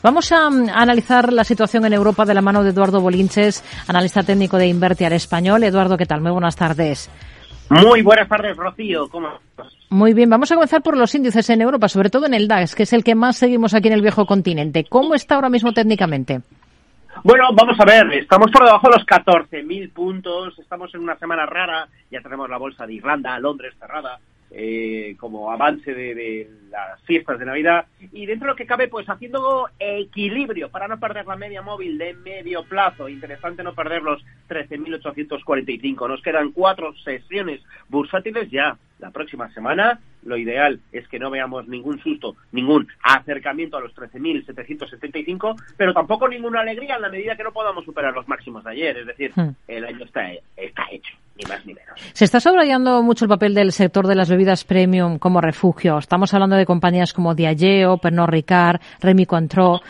[0.00, 4.22] Vamos a, mm, analizar la situación en Europa de la mano de Eduardo Bolinches, analista
[4.22, 5.64] técnico de Invertiar Español.
[5.64, 6.20] Eduardo, ¿qué tal?
[6.20, 7.10] Muy buenas tardes.
[7.68, 9.08] Muy buenas tardes, Rocío.
[9.08, 9.76] ¿Cómo estás?
[9.90, 12.76] Muy bien, vamos a comenzar por los índices en Europa, sobre todo en el DAX,
[12.76, 14.84] que es el que más seguimos aquí en el viejo continente.
[14.88, 16.42] ¿Cómo está ahora mismo técnicamente?
[17.24, 21.44] Bueno, vamos a ver, estamos por debajo de los 14.000 puntos, estamos en una semana
[21.44, 24.20] rara, ya tenemos la bolsa de Irlanda, Londres cerrada,
[24.50, 27.86] eh, como avance de, las fiestas de Navidad.
[28.12, 31.98] Y dentro de lo que cabe pues haciendo equilibrio para no perder la media móvil
[31.98, 33.08] de medio plazo.
[33.08, 38.76] Interesante no perder los 13.845 nos quedan cuatro sesiones bursátiles ya.
[38.98, 43.94] La próxima semana lo ideal es que no veamos ningún susto, ningún acercamiento a los
[43.94, 48.70] 13.775, pero tampoco ninguna alegría en la medida que no podamos superar los máximos de
[48.72, 48.98] ayer.
[48.98, 49.50] Es decir, hmm.
[49.68, 51.98] el año está, está hecho, ni más ni menos.
[52.12, 55.98] Se está subrayando mucho el papel del sector de las bebidas premium como refugio.
[55.98, 59.80] Estamos hablando de compañías como Diageo, Pernod Ricard, Remy Cointreau.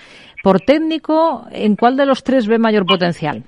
[0.42, 3.42] Por técnico, ¿en cuál de los tres ve mayor potencial?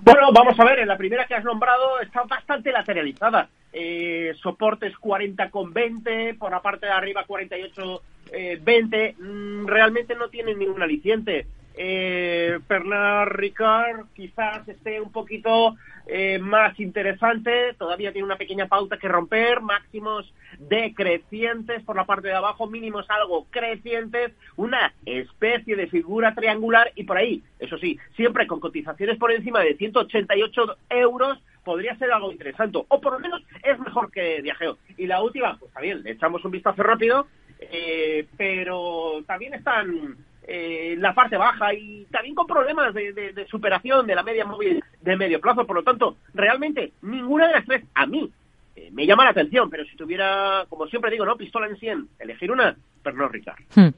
[0.00, 3.48] Bueno, vamos a ver, en la primera que has nombrado está bastante lateralizada.
[3.72, 8.02] Eh, soportes 40 con 20, por la parte de arriba 48
[8.32, 11.46] eh, 20, mm, realmente no tienen ningún aliciente.
[11.80, 15.76] Eh, Pernard Ricard quizás esté un poquito
[16.08, 22.26] eh, más interesante, todavía tiene una pequeña pauta que romper, máximos decrecientes por la parte
[22.26, 27.96] de abajo, mínimos algo crecientes, una especie de figura triangular y por ahí, eso sí,
[28.16, 33.20] siempre con cotizaciones por encima de 188 euros, podría ser algo interesante, o por lo
[33.20, 34.78] menos es mejor que Viajeo.
[34.96, 37.28] Y la última, pues también, le echamos un vistazo rápido,
[37.60, 40.16] eh, pero también están
[40.50, 45.16] eh, la parte baja y también con problemas de, superación de la media móvil de
[45.16, 45.66] medio plazo.
[45.66, 48.30] Por lo tanto, realmente ninguna de las tres a mí
[48.74, 52.08] eh, me llama la atención, pero si tuviera, como siempre digo, no pistola en 100,
[52.18, 53.58] elegir una, Pernod Ricard.
[53.74, 53.88] Hmm.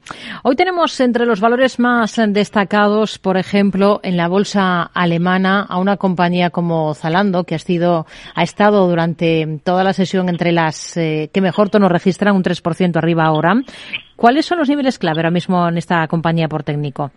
[0.43, 5.97] Hoy tenemos entre los valores más destacados, por ejemplo, en la bolsa alemana a una
[5.97, 8.05] compañía como Zalando, que ha sido
[8.35, 12.97] ha estado durante toda la sesión entre las eh, que mejor tono registran, un 3%
[12.97, 13.55] arriba ahora.
[14.21, 17.09] ¿Cuáles son los niveles clave ahora mismo en esta compañía por técnico?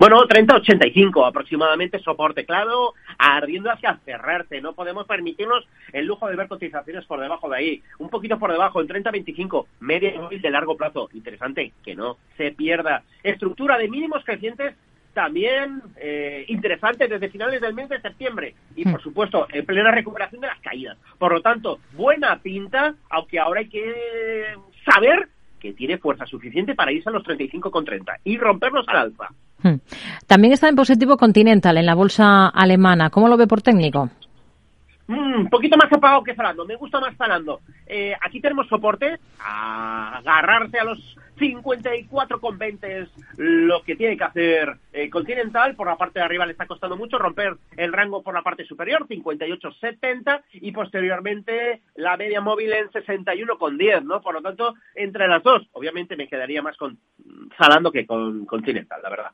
[0.00, 4.60] Bueno, 30-85 aproximadamente, soporte claro, ardiendo hacia cerrarse.
[4.60, 7.82] No podemos permitirnos el lujo de ver cotizaciones por debajo de ahí.
[8.00, 11.08] Un poquito por debajo, en 30-25, media móvil de largo plazo.
[11.12, 13.04] Interesante, que no se pierda.
[13.22, 14.74] Estructura de mínimos crecientes
[15.14, 20.40] también eh, interesante desde finales del mes de septiembre y por supuesto en plena recuperación
[20.40, 20.98] de las caídas.
[21.16, 25.28] Por lo tanto, buena pinta, aunque ahora hay que saber
[25.68, 29.28] que tiene fuerza suficiente para irse a los 35,30 y romperlos al alza.
[29.62, 29.74] Hmm.
[30.26, 33.10] También está en positivo Continental en la bolsa alemana.
[33.10, 34.08] ¿Cómo lo ve por técnico?
[35.08, 37.60] Un mm, poquito más apagado que Zalando, me gusta más Zalando.
[37.86, 40.98] Eh, aquí tenemos soporte, a agarrarse a los
[41.36, 46.52] 54,20 es lo que tiene que hacer eh, Continental, por la parte de arriba le
[46.52, 52.40] está costando mucho romper el rango por la parte superior, 58,70 y posteriormente la media
[52.40, 54.20] móvil en 61,10, ¿no?
[54.20, 56.98] Por lo tanto, entre las dos, obviamente me quedaría más con
[57.56, 59.30] Zalando que con Continental, la verdad.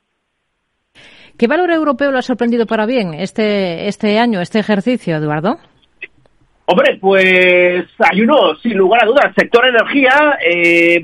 [1.38, 5.58] ¿Qué valor europeo lo ha sorprendido para bien este, este año, este ejercicio, Eduardo?
[6.66, 10.38] Hombre, pues hay uno, sin lugar a dudas, sector energía.
[10.44, 11.02] Eh,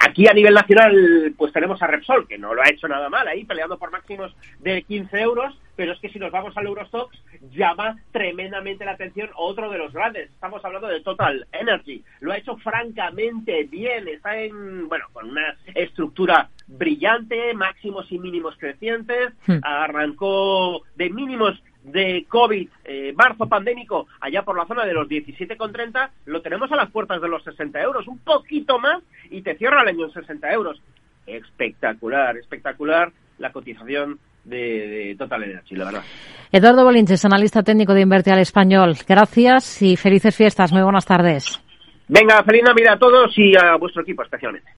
[0.00, 3.28] aquí a nivel nacional, pues tenemos a Repsol, que no lo ha hecho nada mal
[3.28, 7.14] ahí, peleando por máximos de 15 euros, pero es que si nos vamos al Eurostox,
[7.50, 10.30] llama tremendamente la atención otro de los grandes.
[10.30, 12.02] Estamos hablando de Total Energy.
[12.20, 18.56] Lo ha hecho francamente bien, está en, bueno, con una estructura brillante, máximos y mínimos
[18.56, 19.58] crecientes, hmm.
[19.62, 26.10] arrancó de mínimos de COVID, eh, marzo pandémico, allá por la zona de los 17,30,
[26.26, 29.82] lo tenemos a las puertas de los 60 euros, un poquito más, y te cierra
[29.82, 30.80] el año en 60 euros.
[31.26, 36.02] Espectacular, espectacular la cotización de, Total Energy, la verdad.
[36.50, 38.94] Eduardo Bolinches, analista técnico de Invertir al Español.
[39.06, 40.72] Gracias y felices fiestas.
[40.72, 41.60] Muy buenas tardes.
[42.08, 44.70] Venga, feliz Navidad a todos y a vuestro equipo especialmente.